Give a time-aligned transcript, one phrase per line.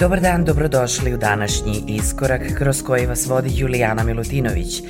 [0.00, 4.82] Dobar dan, dobrodošli u današnji iskorak kroz koji vas vodi Julijana Milutinović.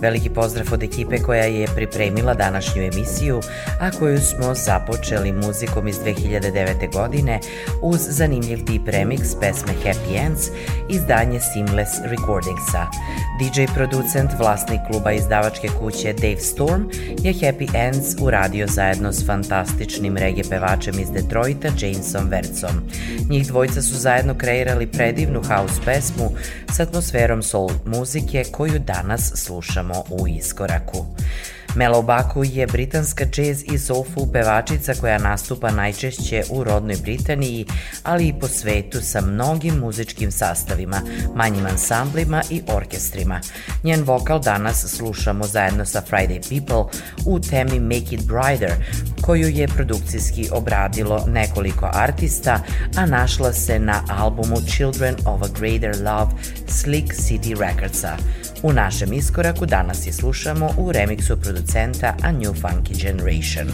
[0.00, 3.40] Veliki pozdrav od ekipe koja je pripremila današnju emisiju,
[3.80, 6.92] a koju smo započeli muzikom iz 2009.
[6.92, 7.40] godine
[7.82, 10.48] uz zanimljiv deep remix pesme Happy Ends,
[10.88, 12.86] izdanje Seamless Recordingsa.
[13.40, 16.82] DJ producent, vlasnik kluba izdavačke kuće Dave Storm
[17.22, 22.82] je Happy Ends uradio zajedno s fantastičnim reggae pevačem iz Detroita Jamesom Vercom.
[23.30, 26.30] Njih dvojica su zajedno kreirali predivnu house pesmu
[26.72, 31.06] s atmosferom soul muzike koju danas slušamo u iskoraku.
[31.74, 37.66] Melo Baku je britanska jazz i soulful pevačica koja nastupa najčešće u rodnoj Britaniji,
[38.02, 41.00] ali i po svetu sa mnogim muzičkim sastavima,
[41.34, 43.40] manjim ansamblima i orkestrima.
[43.84, 48.72] Njen vokal danas slušamo zajedno sa Friday People u temi Make It Brighter,
[49.20, 52.60] koju je produkcijski obradilo nekoliko artista,
[52.96, 56.32] a našla se na albumu Children of a Greater Love
[56.66, 58.16] Slick City Recordsa.
[58.62, 63.68] U našem iskoraku danas je slušamo u remiksu producenta A New Funky Generation.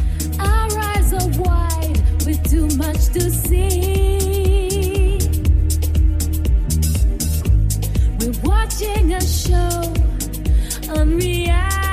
[8.42, 9.92] watching a show
[10.96, 11.83] on reality.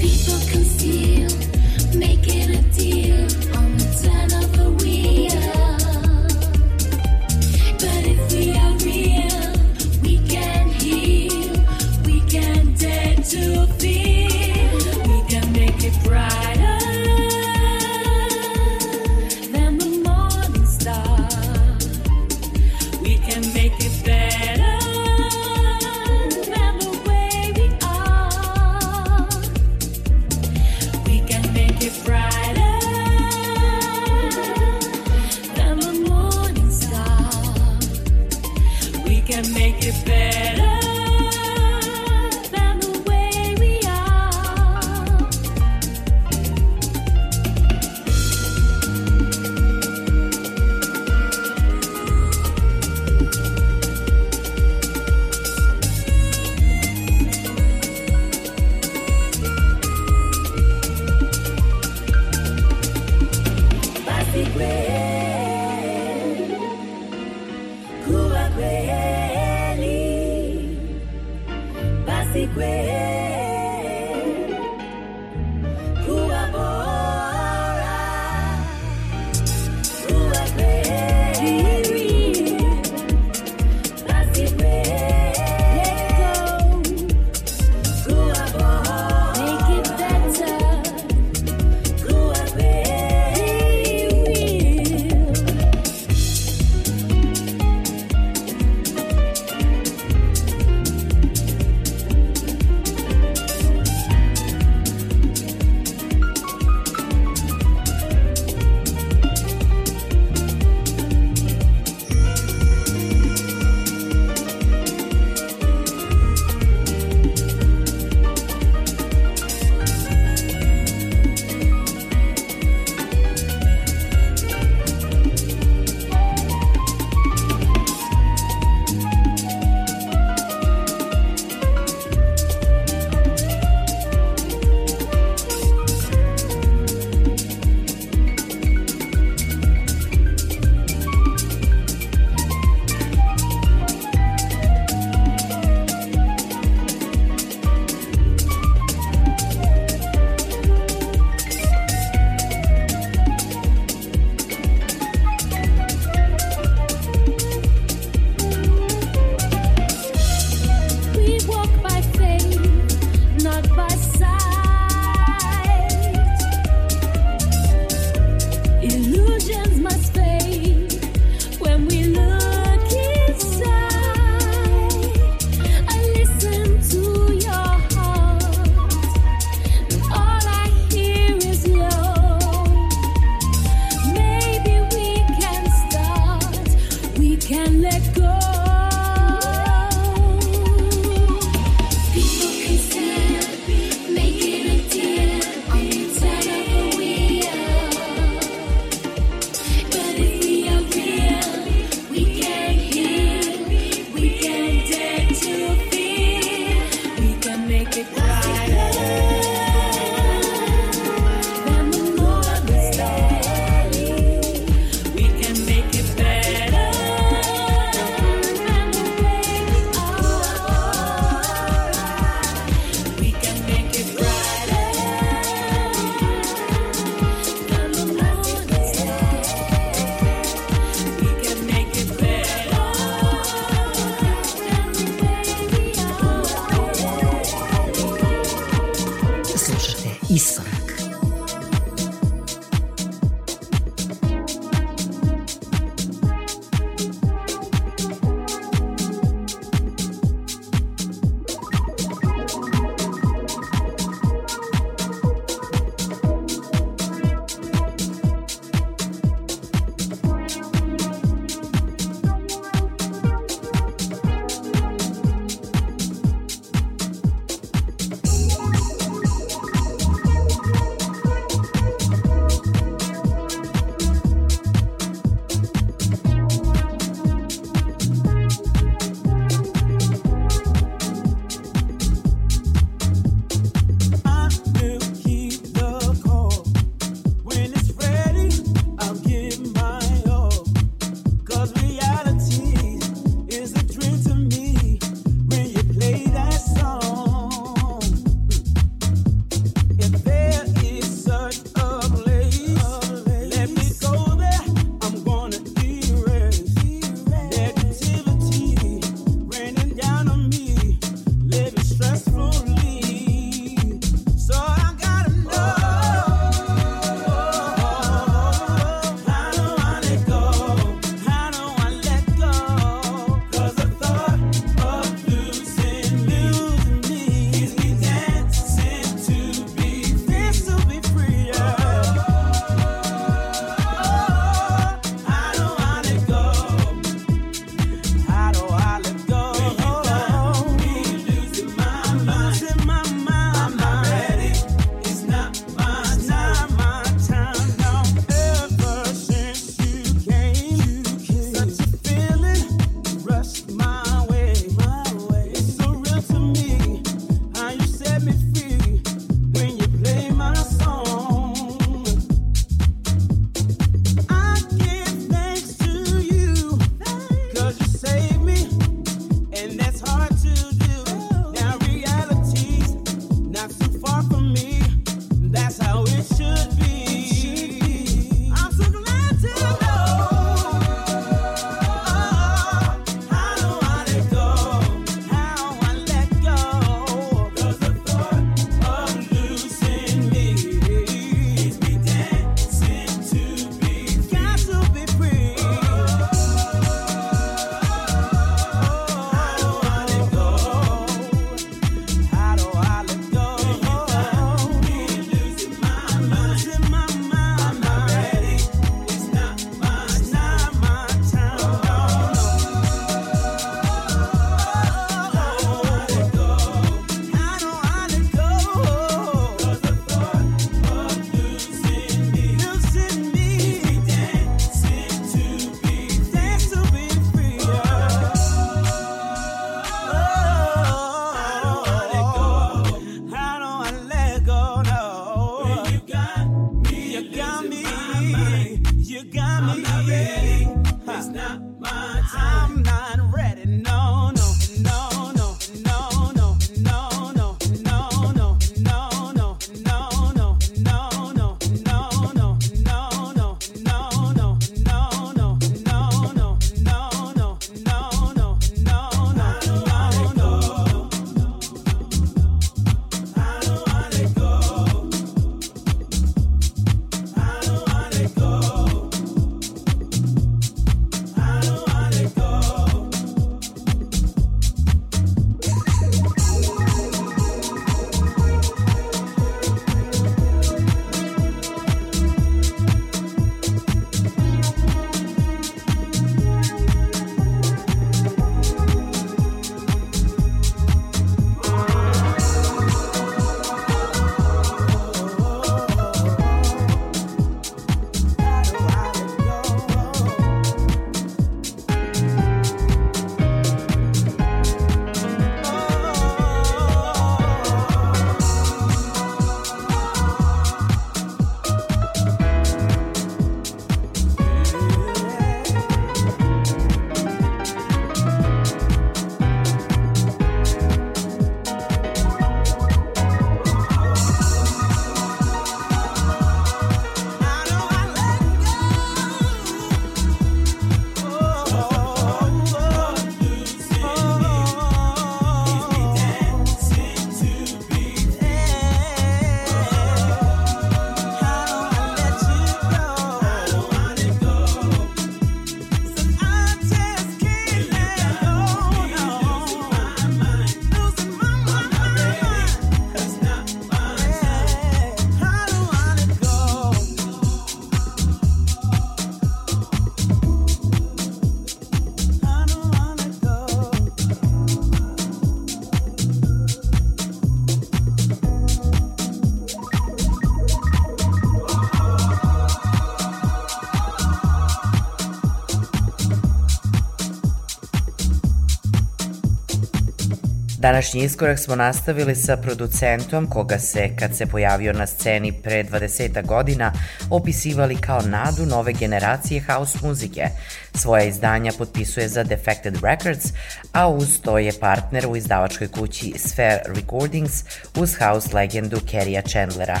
[580.86, 586.46] Današnji iskorak smo nastavili sa producentom koga se, kad se pojavio na sceni pre 20
[586.46, 586.92] godina,
[587.30, 590.48] opisivali kao nadu nove generacije house muzike.
[590.94, 593.46] Svoja izdanja potpisuje za Defected Records,
[593.92, 597.64] a uz to je partner u izdavačkoj kući Sphere Recordings
[597.98, 600.00] uz house legendu Kerrya Chandlera.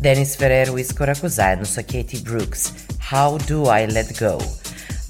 [0.00, 2.68] Denis Ferrer u iskoraku zajedno sa Katie Brooks.
[3.10, 4.59] How do I let go?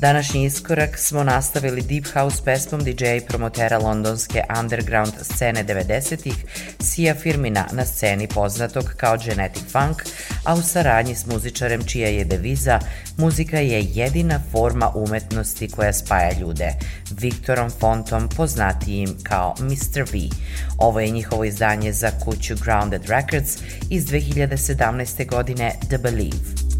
[0.00, 6.44] Današnji iskorak smo nastavili Deep House pesmom DJ promotera londonske underground scene 90-ih,
[6.80, 9.96] Sia Firmina na sceni poznatog kao Genetic Funk,
[10.44, 12.78] a u saradnji s muzičarem čija je deviza
[13.16, 16.74] Muzika je jedina forma umetnosti koja spaja ljude,
[17.10, 20.02] Viktorom Fontom poznatijim kao Mr.
[20.12, 20.28] V.
[20.78, 23.58] Ovo je njihovo izdanje za kuću Grounded Records
[23.90, 25.26] iz 2017.
[25.26, 26.79] godine The Believe.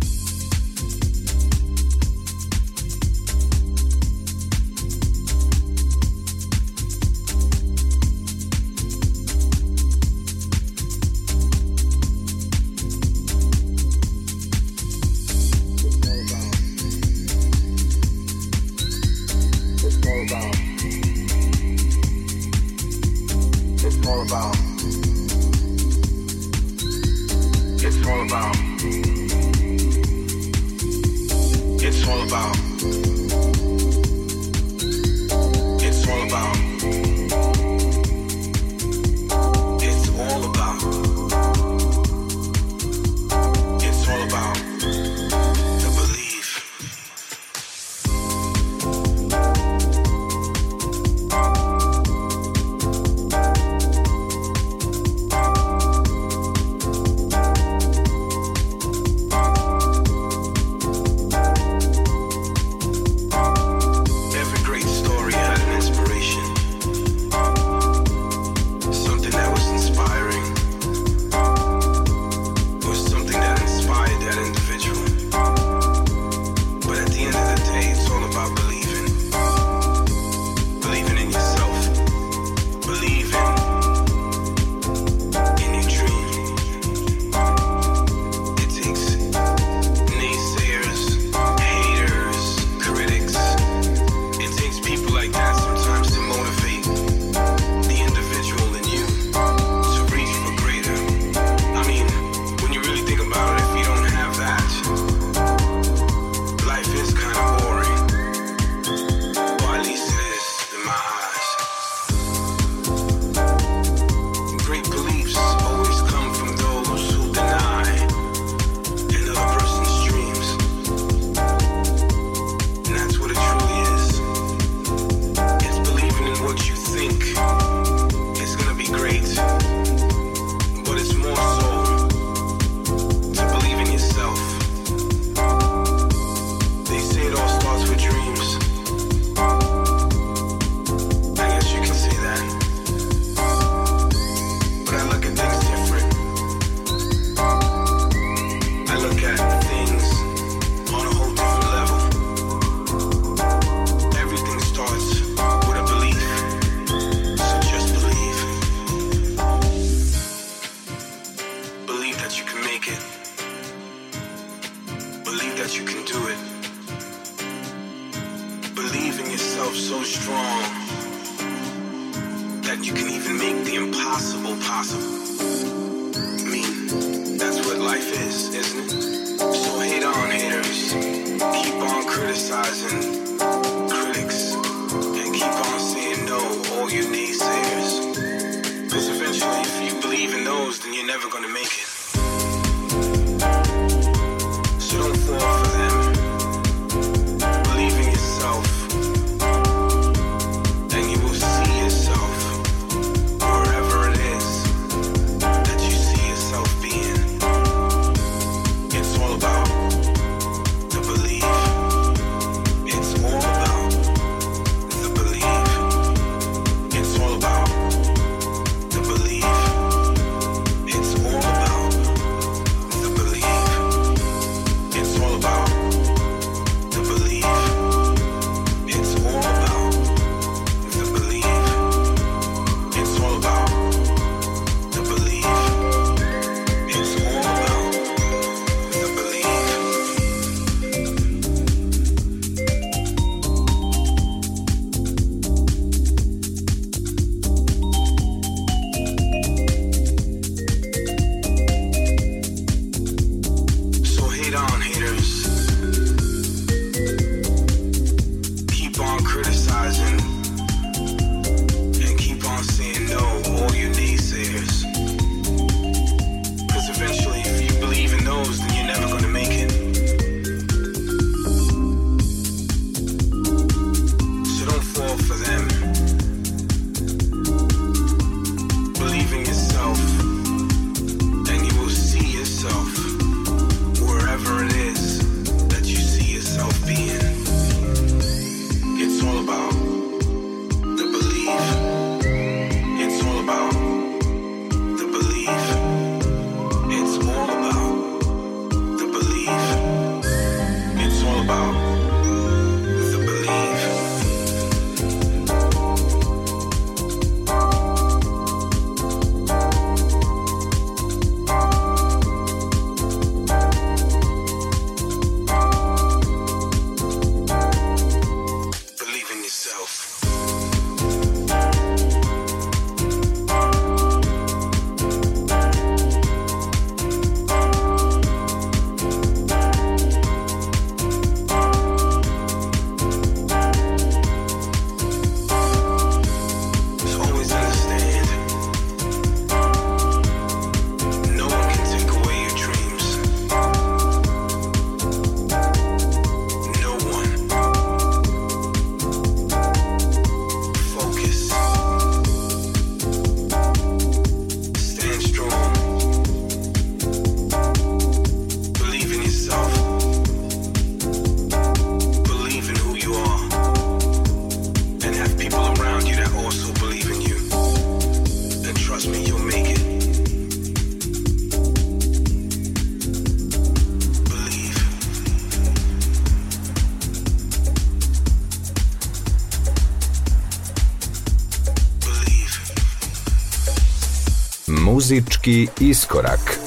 [385.11, 386.60] Muzički iskorak.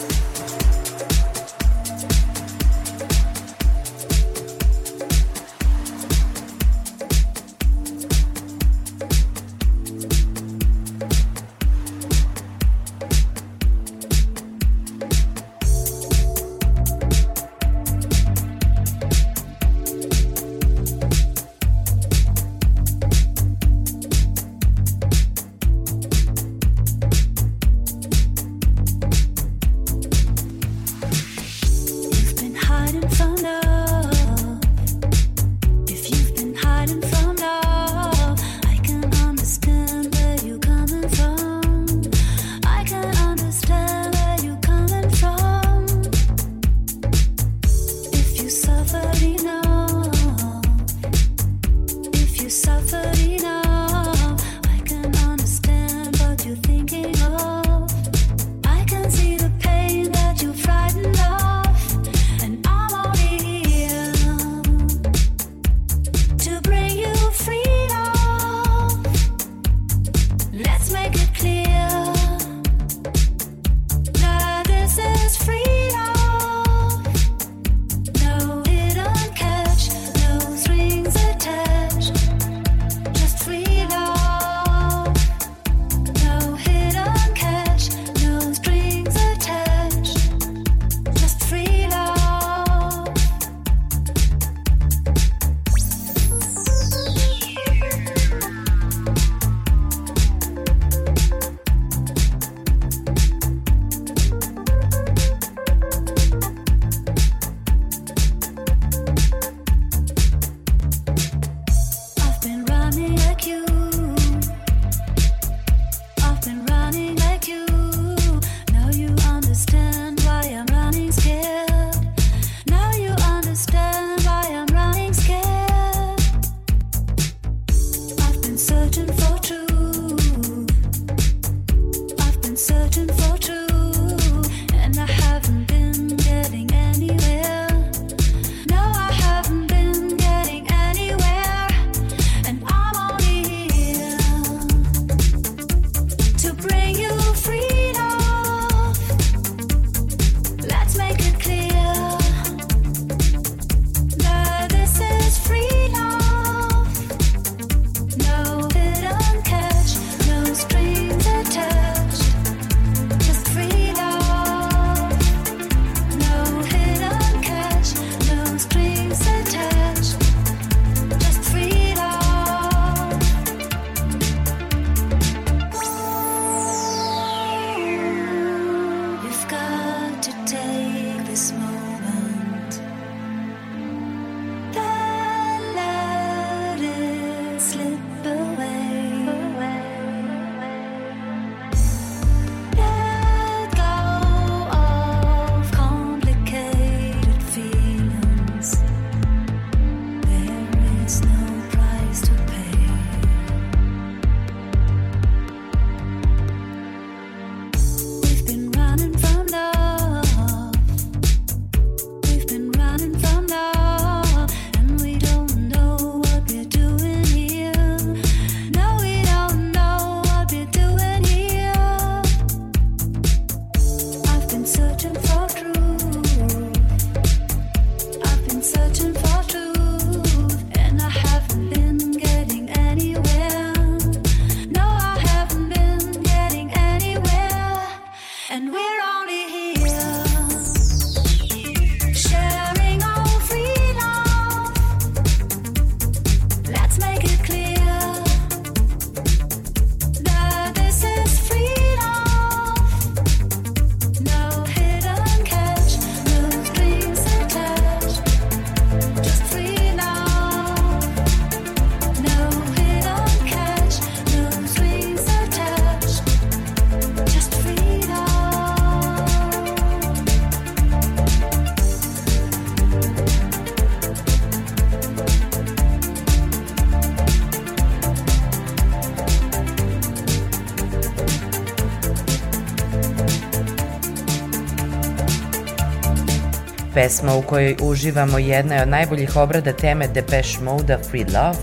[287.03, 291.57] pesma u kojoj uživamo jedna je od najboljih obrada teme Depeche Mode-a Free Love,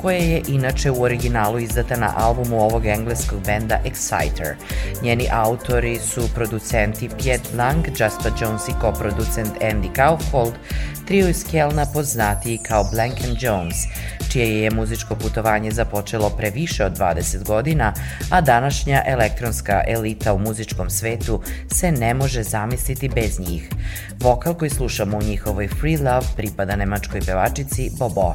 [0.00, 4.54] koja je inače u originalu izdata na albumu ovog engleskog benda Exciter.
[5.02, 10.54] Njeni autori su producenti Piet Lang, Jasper Jones i koproducent Andy Kaufhold,
[11.06, 13.76] trio iz Kelna poznatiji kao Blank and Jones–
[14.34, 17.92] čije je muzičko putovanje započelo pre više od 20 godina,
[18.30, 21.40] a današnja elektronska elita u muzičkom svetu
[21.72, 23.70] se ne može zamisliti bez njih.
[24.20, 28.34] Vokal koji slušamo u njihovoj Free Love pripada nemačkoj pevačici Bobo.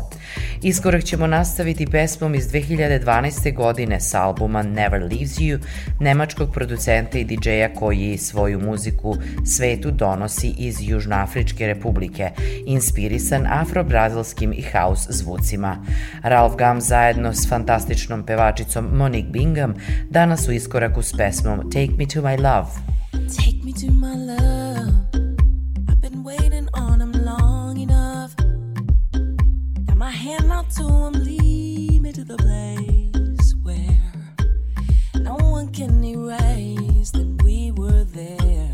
[0.63, 3.55] Iskorak ćemo nastaviti pesmom iz 2012.
[3.55, 5.59] godine sa albuma Never Leaves You,
[5.99, 9.15] nemačkog producenta i DJ-a koji svoju muziku
[9.45, 12.29] svetu donosi iz Južnoafričke republike,
[12.65, 15.85] inspirisan afro-brazilskim i house zvucima.
[16.23, 19.73] Ralph Gum zajedno s fantastičnom pevačicom Monique Bingham
[20.09, 22.69] danas u iskoraku s pesmom Take Me To My Love.
[23.11, 24.58] Take me to my love
[30.09, 34.11] my hand out to him, lead me to the place where
[35.21, 38.68] no one can erase that we were there.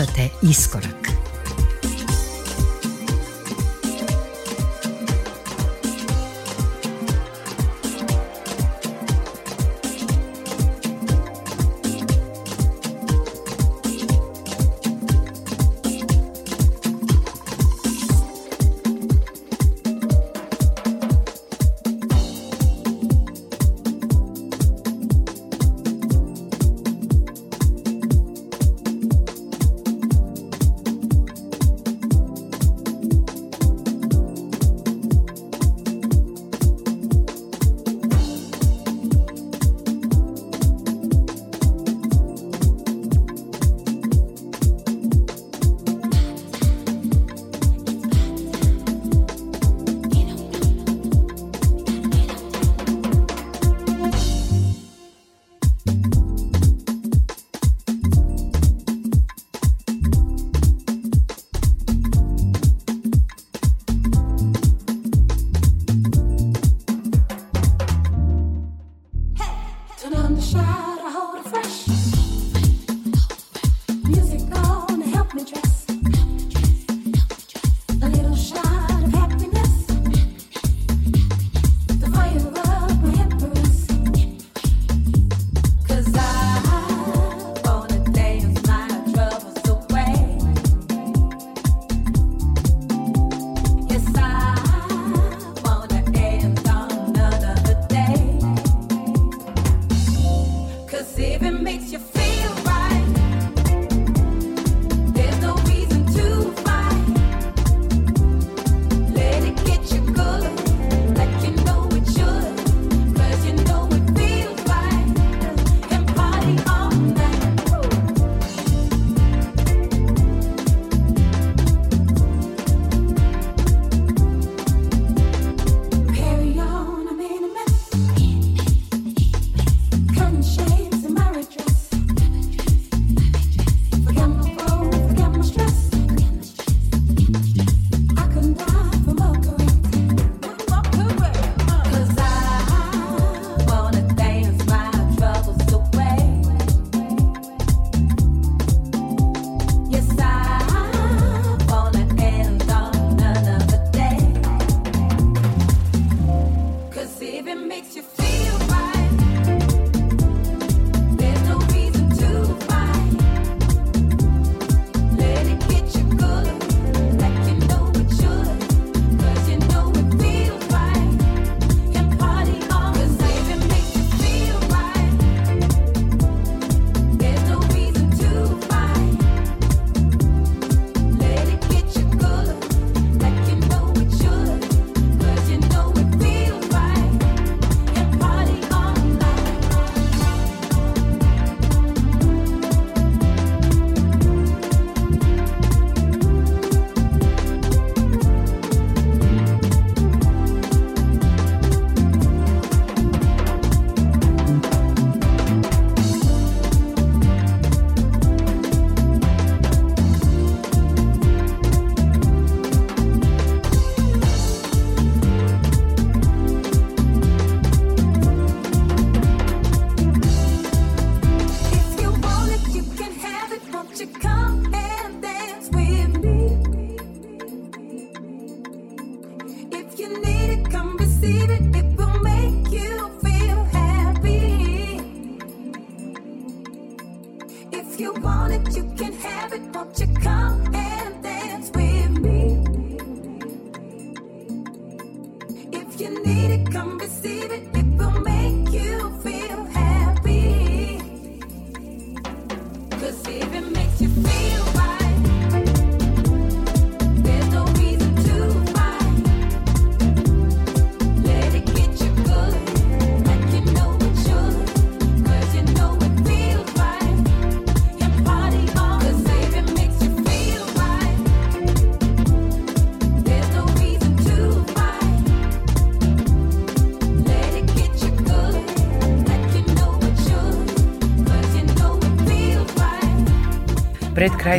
[0.00, 1.09] Slušate Iskorak.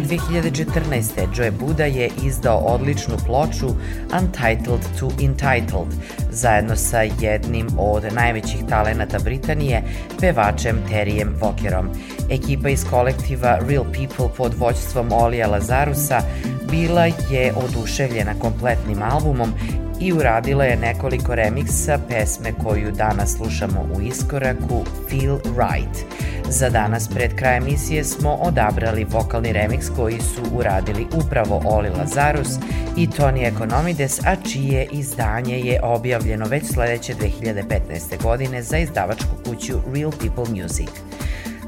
[0.08, 1.38] Kraj 2014.
[1.38, 3.68] Joe Buda je izdao odličnu ploču
[4.22, 5.88] Untitled to Entitled
[6.32, 9.84] zajedno sa jednim od najvećih talenata Britanije,
[10.20, 11.90] pevačem Terijem Vokerom.
[12.30, 16.22] Ekipa iz kolektiva Real People pod vođstvom Olija Lazarusa
[16.72, 19.54] bila je oduševljena kompletnim albumom
[20.02, 26.06] i uradila je nekoliko remiksa pesme koju danas slušamo u iskoraku Feel Right.
[26.54, 32.48] Za danas pred kraj emisije smo odabrali vokalni remiks koji su uradili upravo Oli Lazarus
[32.98, 38.24] i Tony Economides, a čije izdanje je objavljeno već sledeće 2015.
[38.24, 40.90] godine za izdavačku kuću Real People Music.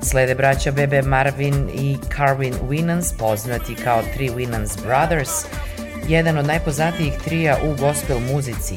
[0.02, 5.46] Slede braća Bebe Marvin i Carvin Winans, poznati kao Three Winans Brothers,
[6.08, 8.76] jedan od najpoznatijih trija u gospel muzici,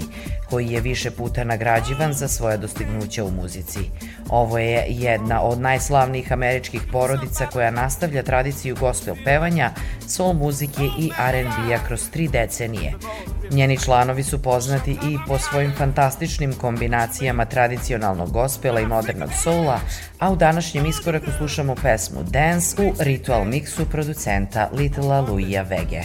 [0.50, 3.80] koji je više puta nagrađivan za svoje dostignuće u muzici.
[4.28, 9.70] Ovo je jedna od najslavnijih američkih porodica koja nastavlja tradiciju gospel pevanja,
[10.08, 12.92] soul muzike i R&B-a kroz tri decenije.
[13.50, 19.80] Njeni članovi su poznati i po svojim fantastičnim kombinacijama tradicionalnog gospela i modernog soula,
[20.18, 26.02] a u današnjem iskoraku slušamo pesmu Dance u ritual miksu producenta Little Luija Vege.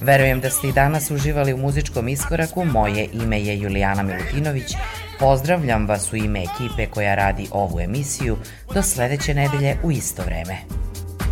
[0.00, 4.74] Verujem da ste i danas uživali u muzičkom iskoraku, moje ime je Julijana Milutinović,
[5.18, 8.36] Pozdravljam vas u ime ekipe koja radi ovu emisiju
[8.74, 10.58] do sledeće nedelje u isto vreme.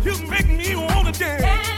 [0.03, 1.77] You make me wanna dance.